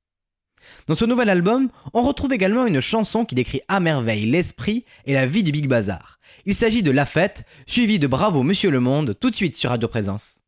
Dans 0.87 0.95
ce 0.95 1.05
nouvel 1.05 1.29
album, 1.29 1.69
on 1.93 2.03
retrouve 2.03 2.33
également 2.33 2.65
une 2.65 2.81
chanson 2.81 3.27
qui 3.27 3.35
décrit 3.35 3.61
à 3.69 3.81
merveille 3.81 4.25
l'esprit 4.25 4.87
et 5.05 5.13
la 5.13 5.27
vie 5.27 5.43
du 5.43 5.53
Big 5.53 5.69
Bazar. 5.69 6.19
Il 6.47 6.55
s'agit 6.55 6.83
de 6.83 6.91
La 6.91 7.05
Fête, 7.05 7.45
suivi 7.67 7.99
de 7.99 8.07
Bravo 8.07 8.43
Monsieur 8.43 8.71
le 8.71 8.81
Monde, 8.81 9.15
tout 9.21 9.29
de 9.29 9.37
suite 9.37 9.59
sur 9.59 9.69
Radio 9.69 9.89
Présence. 9.89 10.41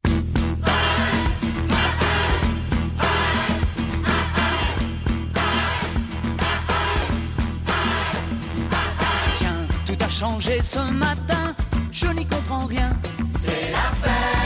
Tiens, 9.34 9.66
tout 9.84 10.02
a 10.02 10.08
changé 10.08 10.62
ce 10.62 10.78
matin, 10.92 11.54
je 11.92 12.06
n'y 12.06 12.24
comprends 12.24 12.64
rien. 12.64 12.96
C'est 13.38 13.70
la 13.70 13.90
fête, 14.00 14.37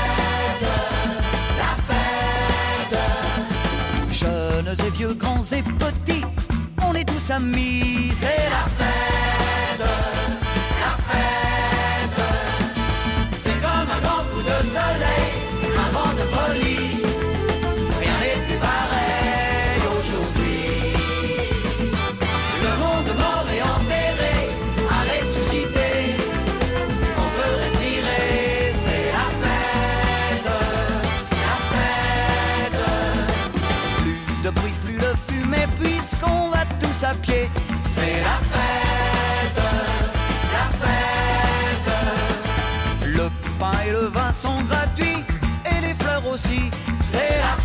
Jeunes 4.12 4.68
et 4.68 4.90
vieux, 4.90 5.14
grands 5.14 5.42
et 5.52 5.62
petits, 5.62 6.24
on 6.86 6.94
est 6.94 7.04
tous 7.04 7.30
amis. 7.30 8.10
C'est 8.14 8.26
la 8.50 8.68
fête, 8.76 9.80
la 10.80 10.94
fête. 11.08 12.20
C'est 13.32 13.58
comme 13.62 13.88
un 13.90 14.00
grand 14.02 14.24
coup 14.30 14.42
de 14.42 14.64
soleil, 14.66 15.32
un 15.78 15.90
vent 15.92 16.12
de 16.12 16.26
folie. 16.34 17.01
Aussi. 47.14 47.61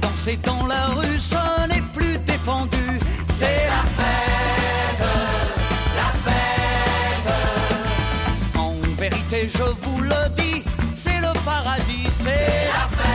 Danser 0.00 0.38
dans 0.42 0.66
la 0.66 0.86
rue, 0.94 1.20
ce 1.20 1.66
n'est 1.68 1.82
plus 1.92 2.16
défendu. 2.26 2.78
C'est 3.28 3.66
la 3.68 3.84
fête, 3.98 5.04
la 5.96 6.10
fête. 6.24 7.32
En 8.56 8.74
vérité, 8.98 9.50
je 9.52 9.62
vous 9.82 10.00
le 10.00 10.28
dis, 10.36 10.64
c'est 10.94 11.20
le 11.20 11.32
paradis, 11.44 12.08
c'est 12.10 12.70
la 12.72 12.88
fête, 12.96 13.11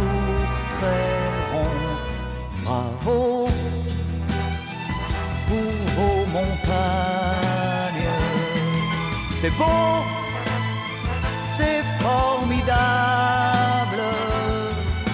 très 0.00 1.10
rond. 1.52 1.80
Bravo 2.64 3.48
pour 5.48 5.74
vos 5.96 6.26
montagnes. 6.32 8.10
C'est 9.32 9.50
beau, 9.50 10.04
c'est 11.50 11.82
formidable. 12.00 12.84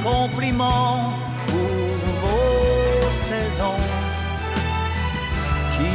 Compliment 0.03 1.13
pour 1.47 1.97
vos 2.23 3.11
saisons 3.13 3.85
qui 5.77 5.95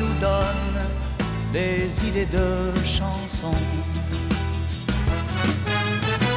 nous 0.00 0.14
donnent 0.20 0.86
des 1.52 1.88
idées 2.08 2.26
de 2.26 2.74
chansons. 2.84 3.62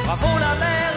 Bravo 0.04 0.28
la 0.38 0.54
mer, 0.64 0.92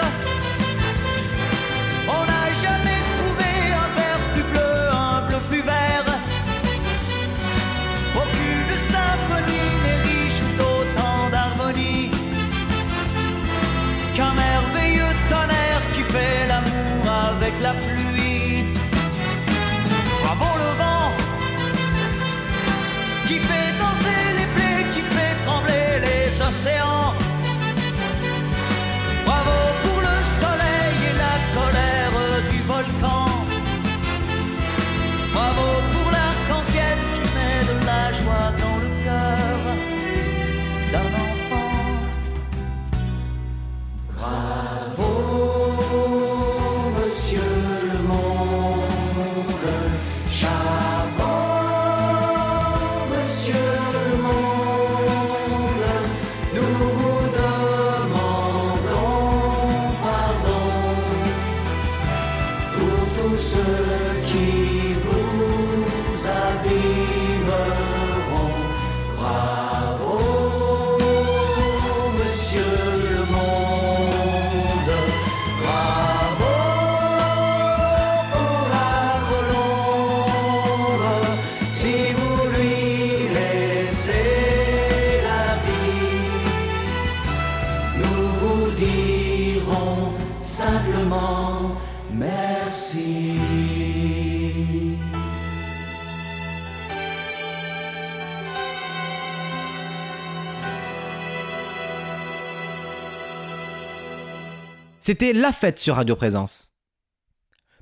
C'était 105.11 105.33
La 105.33 105.51
Fête 105.51 105.77
sur 105.77 105.97
Radio 105.97 106.15
Présence. 106.15 106.71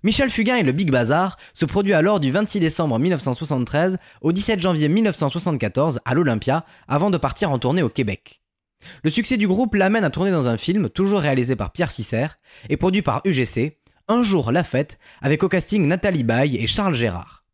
Michel 0.01 0.31
Fugain 0.31 0.55
et 0.55 0.63
le 0.63 0.71
Big 0.71 0.89
Bazar 0.89 1.37
se 1.53 1.67
produit 1.67 1.93
alors 1.93 2.19
du 2.19 2.31
26 2.31 2.59
décembre 2.59 2.97
1973 2.97 3.99
au 4.21 4.31
17 4.31 4.59
janvier 4.59 4.89
1974 4.89 5.99
à 6.05 6.15
l'Olympia 6.15 6.65
avant 6.87 7.11
de 7.11 7.17
partir 7.19 7.51
en 7.51 7.59
tournée 7.59 7.83
au 7.83 7.89
Québec. 7.89 8.41
Le 9.03 9.11
succès 9.11 9.37
du 9.37 9.47
groupe 9.47 9.75
l'amène 9.75 10.03
à 10.03 10.09
tourner 10.09 10.31
dans 10.31 10.47
un 10.47 10.57
film 10.57 10.89
toujours 10.89 11.19
réalisé 11.19 11.55
par 11.55 11.71
Pierre 11.71 11.91
Sisser 11.91 12.25
et 12.67 12.77
produit 12.77 13.03
par 13.03 13.21
UGC, 13.25 13.77
Un 14.07 14.23
jour 14.23 14.51
la 14.51 14.63
fête, 14.63 14.97
avec 15.21 15.43
au 15.43 15.49
casting 15.49 15.85
Nathalie 15.85 16.23
Baye 16.23 16.57
et 16.57 16.65
Charles 16.65 16.95
Gérard. 16.95 17.45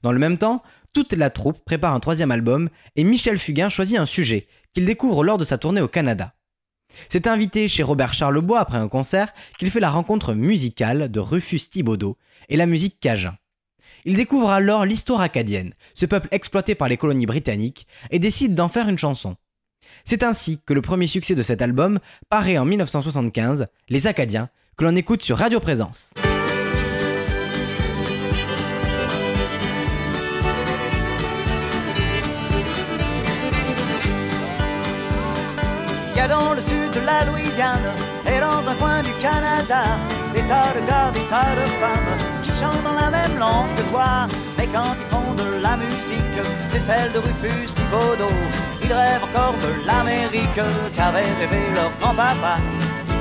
Dans 0.00 0.12
le 0.12 0.18
même 0.18 0.38
temps, 0.38 0.62
toute 0.94 1.12
la 1.12 1.28
troupe 1.28 1.62
prépare 1.66 1.92
un 1.92 2.00
troisième 2.00 2.30
album 2.30 2.70
et 2.96 3.04
Michel 3.04 3.38
Fugain 3.38 3.68
choisit 3.68 3.98
un 3.98 4.06
sujet 4.06 4.46
qu'il 4.72 4.86
découvre 4.86 5.22
lors 5.22 5.36
de 5.36 5.44
sa 5.44 5.58
tournée 5.58 5.82
au 5.82 5.88
Canada. 5.88 6.32
C'est 7.08 7.26
invité 7.26 7.68
chez 7.68 7.82
Robert 7.82 8.14
Charlebois 8.14 8.60
après 8.60 8.78
un 8.78 8.88
concert 8.88 9.32
qu'il 9.58 9.70
fait 9.70 9.80
la 9.80 9.90
rencontre 9.90 10.34
musicale 10.34 11.10
de 11.10 11.20
Rufus 11.20 11.68
Thibaudot 11.70 12.16
et 12.48 12.56
la 12.56 12.66
musique 12.66 13.00
cajun. 13.00 13.36
Il 14.04 14.16
découvre 14.16 14.50
alors 14.50 14.84
l'histoire 14.84 15.20
acadienne, 15.20 15.74
ce 15.94 16.06
peuple 16.06 16.28
exploité 16.30 16.74
par 16.74 16.88
les 16.88 16.96
colonies 16.96 17.26
britanniques, 17.26 17.86
et 18.10 18.18
décide 18.18 18.54
d'en 18.54 18.68
faire 18.68 18.88
une 18.88 18.98
chanson. 18.98 19.36
C'est 20.04 20.22
ainsi 20.22 20.60
que 20.64 20.72
le 20.72 20.82
premier 20.82 21.06
succès 21.06 21.34
de 21.34 21.42
cet 21.42 21.60
album 21.60 21.98
paraît 22.30 22.58
en 22.58 22.64
1975, 22.64 23.66
Les 23.88 24.06
Acadiens, 24.06 24.48
que 24.76 24.84
l'on 24.84 24.96
écoute 24.96 25.22
sur 25.22 25.36
Radio 25.36 25.60
Présence. 25.60 26.14
A 36.20 36.28
dans 36.28 36.52
le 36.52 36.60
sud 36.60 36.90
de 36.92 37.00
la 37.00 37.24
Louisiane 37.24 37.88
et 38.26 38.40
dans 38.40 38.68
un 38.68 38.74
coin 38.74 39.02
du 39.02 39.12
Canada 39.20 39.82
des 40.34 40.42
tas 40.42 40.72
de 40.74 40.86
gars, 40.86 41.10
des 41.12 41.26
tas 41.32 41.54
de 41.54 41.64
femmes 41.80 42.12
qui 42.42 42.50
chantent 42.50 42.82
dans 42.82 42.94
la 42.94 43.10
même 43.10 43.38
langue 43.38 43.72
que 43.76 43.82
toi. 43.82 44.26
Mais 44.56 44.66
quand 44.66 44.94
ils 44.98 45.08
font 45.12 45.32
de 45.34 45.62
la 45.62 45.76
musique, 45.76 46.40
c'est 46.68 46.80
celle 46.80 47.12
de 47.12 47.18
Rufus 47.18 47.68
Thibaudot. 47.74 48.34
Ils 48.82 48.92
rêvent 48.92 49.24
encore 49.24 49.54
de 49.58 49.86
l'Amérique 49.86 50.60
qu'avait 50.96 51.32
rêvé 51.40 51.60
leur 51.74 51.90
grand-papa. 52.00 52.56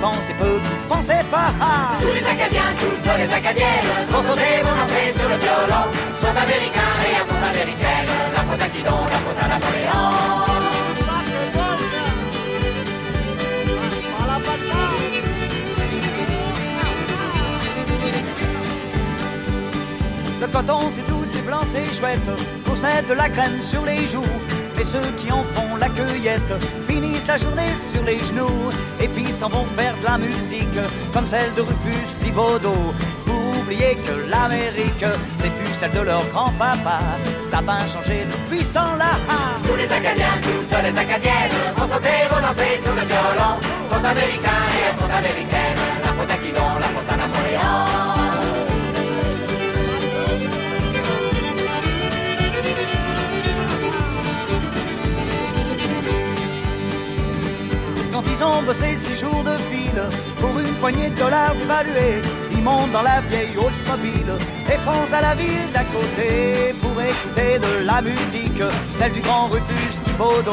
Pensaient 0.02 0.38
peu, 0.40 0.60
pensaient 0.88 1.28
pas. 1.32 1.52
Tous 2.00 2.14
les 2.14 2.26
Acadiens, 2.26 2.72
toutes 2.80 3.18
les 3.18 3.34
Acadiennes 3.34 3.90
vont 4.10 4.22
sauter, 4.22 4.62
vont 4.64 4.76
danser 4.82 5.08
sur 5.18 5.28
le 5.28 5.38
violon. 5.38 5.86
Sont 6.22 6.38
américains 6.46 6.98
et 7.06 7.28
sont 7.28 7.44
américaines. 7.52 8.10
La 8.36 8.42
faute 8.44 8.62
c'est 21.72 21.86
chouette 21.94 22.30
Pour 22.64 22.78
se 22.78 22.82
mettre 22.82 23.08
de 23.10 23.14
la 23.14 23.30
crème 23.30 23.62
sur 23.62 23.84
les 23.86 24.08
joues 24.08 24.34
Mais 24.76 24.84
ceux 24.84 25.08
qui 25.18 25.32
en 25.32 25.44
font 25.44 25.76
la 25.78 25.90
cueillette 25.90 26.54
Finissent 26.88 27.28
la 27.28 27.38
journée 27.38 27.76
sur 27.76 28.04
les 28.04 28.18
genoux 28.20 28.70
Et 29.00 29.08
puis 29.08 29.26
s'en 29.32 29.50
vont 29.50 29.66
faire 29.78 29.96
de 30.02 30.06
la 30.06 30.18
musique 30.18 30.80
Comme 31.14 31.28
celle 31.28 31.54
de 31.56 31.62
Rufus 31.62 32.18
Thibaudot 32.24 32.94
Pour 33.26 33.62
oublier 33.62 33.98
que 34.06 34.30
l'Amérique 34.30 35.06
C'est 35.36 35.52
plus 35.52 35.74
celle 35.80 35.92
de 35.92 36.02
leur 36.02 36.26
grand-papa 36.30 37.00
Ça 37.44 37.60
a 37.60 37.62
bien 37.62 37.80
changé 37.80 38.26
depuis 38.32 38.64
ce 38.64 38.74
temps-là 38.74 39.20
Tous 39.68 39.76
les 39.76 39.92
Acadiens, 39.92 40.40
toutes 40.42 40.84
les 40.84 41.00
Acadiennes 41.00 41.68
vont 41.78 41.88
sauter, 41.88 42.28
vont 42.30 42.42
danser 42.42 42.82
sur 42.82 42.94
le 42.94 43.02
violon. 43.02 43.60
Sont 43.90 44.04
américains 44.04 44.66
et 44.72 44.90
elles 44.90 44.98
sont 44.98 45.06
américaines. 45.06 45.78
La 46.04 46.14
faute 46.14 46.32
à 46.32 46.38
qui 46.38 46.52
La 46.52 46.88
faute 46.88 47.12
à 47.12 47.18
Napoléon. 47.18 48.17
Ils 58.40 58.44
ont 58.44 58.62
six 58.96 59.18
jours 59.18 59.44
de 59.44 59.58
file 59.58 60.04
pour 60.40 60.60
une 60.60 60.74
poignée 60.76 61.10
de 61.10 61.16
dollars 61.16 61.56
dévalués. 61.56 62.22
Ils 62.52 62.62
montent 62.62 62.92
dans 62.92 63.02
la 63.02 63.20
vieille 63.22 63.58
Oldsmobile 63.58 64.34
et 64.70 64.78
foncent 64.78 65.12
à 65.12 65.22
la 65.22 65.34
ville 65.34 65.72
d'à 65.74 65.84
côté 65.86 66.76
pour 66.80 66.94
écouter 67.02 67.58
de 67.58 67.84
la 67.84 68.00
musique, 68.00 68.62
celle 68.96 69.14
du 69.14 69.22
grand 69.22 69.48
Rufus 69.48 69.98
Thibaudot. 70.06 70.52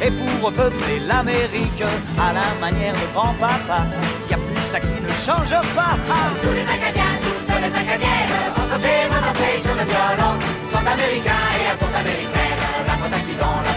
Et 0.00 0.12
pour 0.12 0.52
peupler 0.52 1.00
l'Amérique 1.08 1.82
à 2.16 2.32
la 2.32 2.46
manière 2.60 2.94
de 2.94 3.12
grand-papa, 3.12 3.86
y 4.30 4.34
a 4.34 4.36
plus 4.36 4.66
ça 4.68 4.78
qui 4.78 4.86
ne 4.86 5.08
change 5.26 5.50
pas. 5.74 5.98
Tous 6.42 6.52
les 6.52 6.62
Acadiens, 6.62 7.18
toutes 7.22 7.58
les 7.58 7.74
Acadiennes, 7.74 8.34
en 8.54 8.72
sauter, 8.72 9.62
sur 9.64 9.74
le 9.74 9.82
violon, 9.82 10.38
sont 10.70 10.78
américains 10.78 11.46
et 11.58 11.64
elles 11.72 11.78
sont 11.78 11.92
américaines. 11.92 12.46
La 12.86 13.18
qui 13.18 13.34
dans 13.34 13.75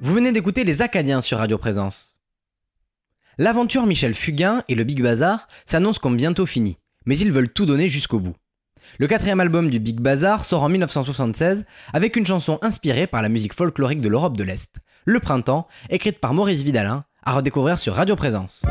Vous 0.00 0.14
venez 0.14 0.32
d'écouter 0.32 0.64
Les 0.64 0.82
Acadiens 0.82 1.20
sur 1.20 1.38
Radio 1.38 1.58
Présence. 1.58 2.20
L'aventure 3.38 3.86
Michel 3.86 4.14
Fugain 4.14 4.64
et 4.68 4.74
le 4.74 4.82
Big 4.82 5.00
Bazar 5.00 5.46
s'annoncent 5.64 6.00
comme 6.00 6.16
bientôt 6.16 6.44
finie, 6.44 6.78
mais 7.06 7.16
ils 7.16 7.30
veulent 7.30 7.52
tout 7.52 7.66
donner 7.66 7.88
jusqu'au 7.88 8.18
bout. 8.18 8.34
Le 8.98 9.06
quatrième 9.06 9.40
album 9.40 9.70
du 9.70 9.78
Big 9.78 10.00
Bazar 10.00 10.44
sort 10.44 10.62
en 10.62 10.68
1976 10.68 11.64
avec 11.92 12.16
une 12.16 12.26
chanson 12.26 12.58
inspirée 12.62 13.06
par 13.06 13.22
la 13.22 13.28
musique 13.28 13.54
folklorique 13.54 14.00
de 14.00 14.08
l'Europe 14.08 14.36
de 14.36 14.44
l'Est, 14.44 14.76
le 15.06 15.20
Printemps, 15.20 15.68
écrite 15.90 16.18
par 16.18 16.32
Maurice 16.32 16.62
Vidalin, 16.62 17.04
à 17.22 17.34
redécouvrir 17.34 17.78
sur 17.78 17.94
Radio 17.94 18.16
Présence. 18.16 18.64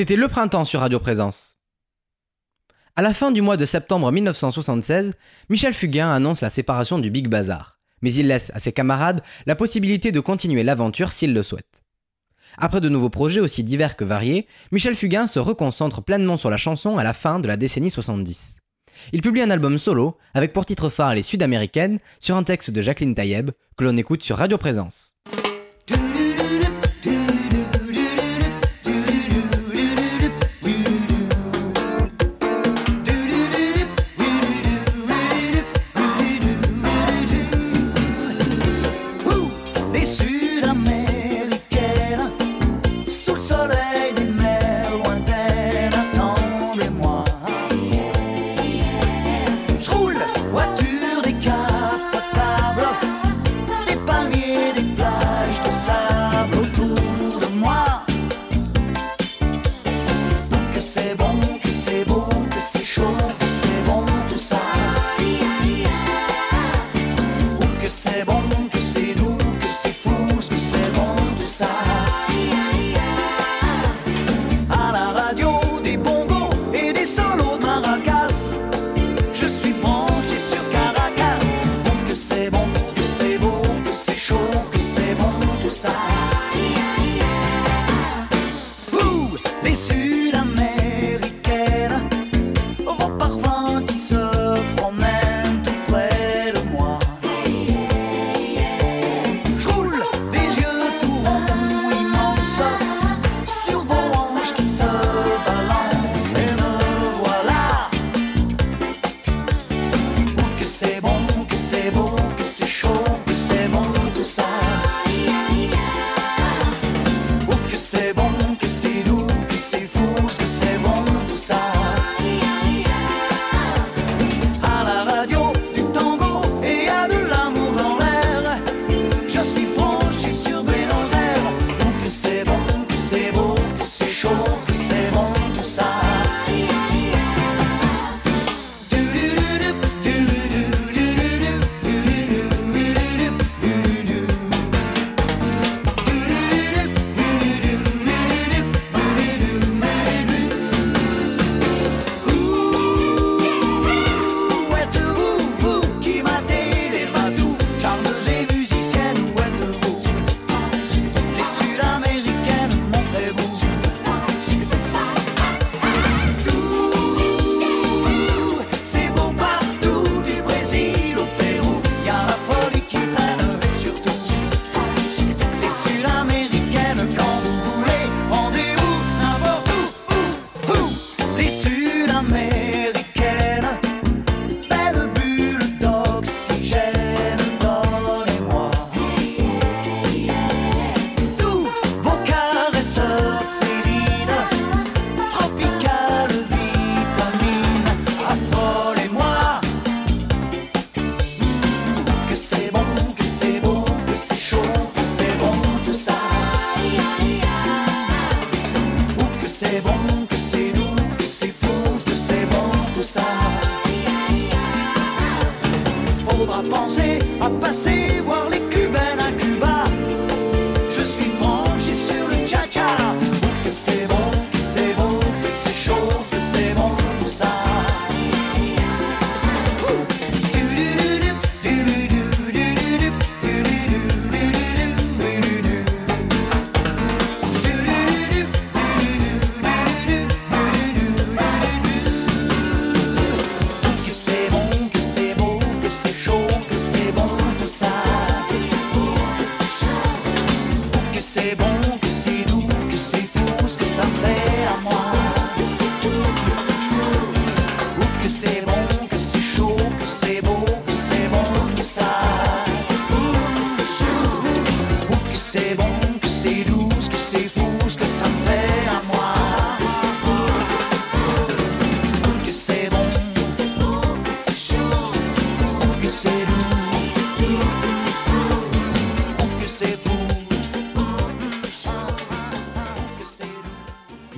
C'était 0.00 0.16
le 0.16 0.28
printemps 0.28 0.64
sur 0.64 0.80
Radio 0.80 0.98
Présence. 0.98 1.58
À 2.96 3.02
la 3.02 3.12
fin 3.12 3.30
du 3.30 3.42
mois 3.42 3.58
de 3.58 3.66
septembre 3.66 4.10
1976, 4.10 5.12
Michel 5.50 5.74
Fugain 5.74 6.10
annonce 6.10 6.40
la 6.40 6.48
séparation 6.48 6.98
du 6.98 7.10
Big 7.10 7.28
Bazar, 7.28 7.78
mais 8.00 8.10
il 8.14 8.26
laisse 8.26 8.50
à 8.54 8.60
ses 8.60 8.72
camarades 8.72 9.22
la 9.44 9.56
possibilité 9.56 10.10
de 10.10 10.20
continuer 10.20 10.62
l'aventure 10.62 11.12
s'ils 11.12 11.34
le 11.34 11.42
souhaitent. 11.42 11.84
Après 12.56 12.80
de 12.80 12.88
nouveaux 12.88 13.10
projets 13.10 13.40
aussi 13.40 13.62
divers 13.62 13.94
que 13.94 14.04
variés, 14.04 14.46
Michel 14.72 14.94
Fugain 14.94 15.26
se 15.26 15.38
reconcentre 15.38 16.02
pleinement 16.02 16.38
sur 16.38 16.48
la 16.48 16.56
chanson 16.56 16.96
à 16.96 17.04
la 17.04 17.12
fin 17.12 17.38
de 17.38 17.48
la 17.48 17.58
décennie 17.58 17.90
70. 17.90 18.56
Il 19.12 19.20
publie 19.20 19.42
un 19.42 19.50
album 19.50 19.76
solo 19.76 20.16
avec 20.32 20.54
pour 20.54 20.64
titre 20.64 20.88
phare 20.88 21.14
Les 21.14 21.22
Sud-Américaines 21.22 21.98
sur 22.20 22.36
un 22.36 22.42
texte 22.42 22.70
de 22.70 22.80
Jacqueline 22.80 23.14
Taïeb 23.14 23.50
que 23.76 23.84
l'on 23.84 23.98
écoute 23.98 24.22
sur 24.22 24.38
Radio 24.38 24.56
Présence. 24.56 25.12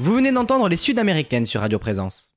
Vous 0.02 0.14
venez 0.14 0.32
d'entendre 0.32 0.68
les 0.68 0.76
Sud-Américaines 0.76 1.46
sur 1.46 1.60
Radio 1.60 1.78
Présence. 1.78 2.34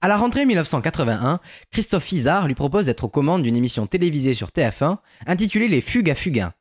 À 0.00 0.08
la 0.08 0.16
rentrée 0.16 0.44
1981, 0.44 1.38
Christophe 1.70 2.10
Izard 2.10 2.48
lui 2.48 2.56
propose 2.56 2.86
d'être 2.86 3.04
aux 3.04 3.08
commandes 3.08 3.44
d'une 3.44 3.54
émission 3.54 3.86
télévisée 3.86 4.34
sur 4.34 4.48
TF1 4.48 4.98
intitulée 5.28 5.68
Les 5.68 5.80
Fugues 5.80 6.10
à 6.10 6.16
Fugain. 6.16 6.52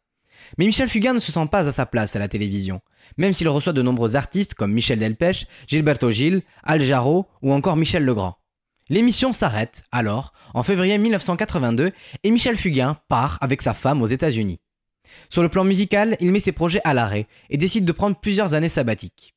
Mais 0.59 0.67
Michel 0.67 0.87
Fugain 0.87 1.13
ne 1.13 1.19
se 1.19 1.31
sent 1.31 1.47
pas 1.49 1.67
à 1.67 1.71
sa 1.71 1.87
place 1.87 2.15
à 2.15 2.19
la 2.19 2.27
télévision, 2.27 2.81
même 3.17 3.33
s'il 3.33 3.49
reçoit 3.49 3.73
de 3.73 3.81
nombreux 3.81 4.15
artistes 4.15 4.53
comme 4.53 4.71
Michel 4.71 4.99
Delpech, 4.99 5.47
Gilberto 5.65 6.11
Gil, 6.11 6.43
Al 6.61 6.81
Jarreau 6.81 7.25
ou 7.41 7.51
encore 7.51 7.75
Michel 7.75 8.05
Legrand. 8.05 8.37
L'émission 8.87 9.33
s'arrête 9.33 9.81
alors 9.91 10.31
en 10.53 10.61
février 10.61 10.99
1982 10.99 11.91
et 12.21 12.29
Michel 12.29 12.55
Fugain 12.55 12.99
part 13.09 13.39
avec 13.41 13.63
sa 13.63 13.73
femme 13.73 14.03
aux 14.03 14.05
États-Unis. 14.05 14.59
Sur 15.31 15.41
le 15.41 15.49
plan 15.49 15.63
musical, 15.63 16.17
il 16.19 16.31
met 16.31 16.39
ses 16.39 16.51
projets 16.51 16.81
à 16.83 16.93
l'arrêt 16.93 17.25
et 17.49 17.57
décide 17.57 17.85
de 17.85 17.91
prendre 17.91 18.15
plusieurs 18.15 18.53
années 18.53 18.69
sabbatiques. 18.69 19.33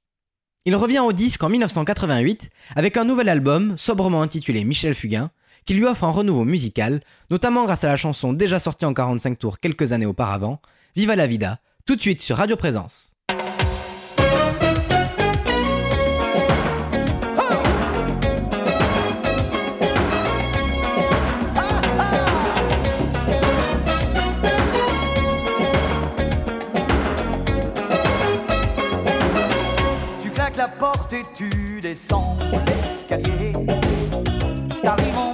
Il 0.67 0.77
revient 0.77 1.01
au 1.01 1.13
disque 1.13 1.45
en 1.45 1.51
1988 1.51 2.49
avec 2.75 2.97
un 2.97 3.05
nouvel 3.05 3.29
album 3.29 3.77
sobrement 3.77 4.23
intitulé 4.23 4.65
Michel 4.65 4.95
Fugain 4.95 5.31
qui 5.67 5.75
lui 5.75 5.85
offre 5.85 6.05
un 6.05 6.11
renouveau 6.11 6.45
musical, 6.45 7.03
notamment 7.31 7.65
grâce 7.65 7.85
à 7.85 7.89
la 7.89 7.97
chanson 7.97 8.33
déjà 8.33 8.59
sortie 8.59 8.87
en 8.87 8.95
45 8.95 9.39
tours 9.39 9.61
quelques 9.61 9.93
années 9.93 10.07
auparavant, 10.07 10.61
Viva 10.97 11.17
la 11.17 11.27
Vida, 11.27 11.61
tout 11.87 11.97
de 11.97 12.01
suite 12.01 12.23
sur 12.23 12.39
Radio 12.39 12.57
Présence. 12.57 13.14
descends 31.95 32.37
l'escalier, 32.67 33.53
t'arrives 34.83 35.17
en 35.17 35.34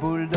boule 0.00 0.28
de 0.28 0.33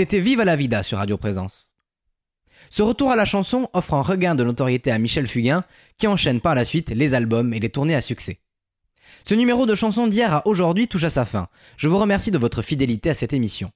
C'était 0.00 0.20
Viva 0.20 0.46
la 0.46 0.56
Vida 0.56 0.82
sur 0.82 0.96
Radio 0.96 1.18
Présence. 1.18 1.74
Ce 2.70 2.82
retour 2.82 3.10
à 3.10 3.16
la 3.16 3.26
chanson 3.26 3.68
offre 3.74 3.92
un 3.92 4.00
regain 4.00 4.34
de 4.34 4.42
notoriété 4.42 4.90
à 4.90 4.98
Michel 4.98 5.26
Fugain, 5.26 5.62
qui 5.98 6.06
enchaîne 6.06 6.40
par 6.40 6.54
la 6.54 6.64
suite 6.64 6.88
les 6.88 7.12
albums 7.12 7.52
et 7.52 7.60
les 7.60 7.68
tournées 7.68 7.94
à 7.94 8.00
succès. 8.00 8.40
Ce 9.24 9.34
numéro 9.34 9.66
de 9.66 9.74
chanson 9.74 10.06
d'hier 10.06 10.32
à 10.32 10.46
aujourd'hui 10.46 10.88
touche 10.88 11.04
à 11.04 11.10
sa 11.10 11.26
fin. 11.26 11.48
Je 11.76 11.86
vous 11.86 11.98
remercie 11.98 12.30
de 12.30 12.38
votre 12.38 12.62
fidélité 12.62 13.10
à 13.10 13.14
cette 13.14 13.34
émission. 13.34 13.72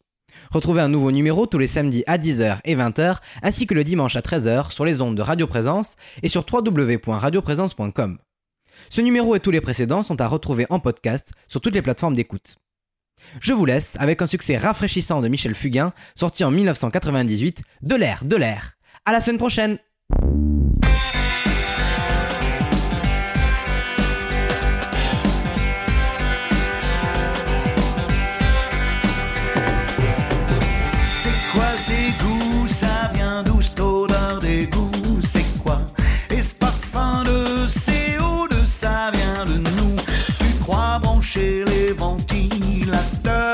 Retrouvez 0.51 0.81
un 0.81 0.89
nouveau 0.89 1.13
numéro 1.13 1.45
tous 1.45 1.59
les 1.59 1.67
samedis 1.67 2.05
à 2.07 2.17
10h 2.17 2.61
et 2.65 2.75
20h, 2.75 3.19
ainsi 3.43 3.67
que 3.67 3.75
le 3.75 3.85
dimanche 3.85 4.17
à 4.17 4.23
13h 4.23 4.73
sur 4.73 4.87
les 4.87 5.03
ondes 5.03 5.19
de 5.19 5.21
Radio 5.21 5.47
Présence 5.47 5.97
et 6.23 6.29
sur 6.29 6.47
www.radioprésence.com. 6.51 8.17
Ce 8.89 9.01
numéro 9.03 9.37
et 9.37 9.41
tous 9.41 9.51
les 9.51 9.61
précédents 9.61 10.03
sont 10.03 10.23
à 10.23 10.27
retrouver 10.27 10.65
en 10.71 10.79
podcast 10.79 11.33
sur 11.49 11.61
toutes 11.61 11.75
les 11.75 11.83
plateformes 11.83 12.15
d'écoute. 12.15 12.57
Je 13.41 13.53
vous 13.53 13.65
laisse 13.65 13.97
avec 13.99 14.23
un 14.23 14.27
succès 14.27 14.57
rafraîchissant 14.57 15.21
de 15.21 15.29
Michel 15.29 15.55
Fugain, 15.55 15.93
sorti 16.15 16.45
en 16.45 16.51
1998, 16.51 17.63
De 17.83 17.95
l'air, 17.95 18.25
de 18.25 18.37
l'air. 18.37 18.77
À 19.05 19.13
la 19.13 19.21
semaine 19.21 19.39
prochaine! 19.39 19.79
C'est 41.25 41.64
quoi 43.25 43.54